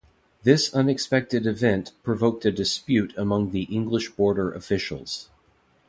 This 0.41 0.73
unexpected 0.73 1.45
event 1.45 1.91
provoked 2.01 2.43
a 2.45 2.51
dispute 2.51 3.13
amongst 3.15 3.53
the 3.53 3.65
English 3.65 4.09
border 4.13 4.51
officials. 4.51 5.29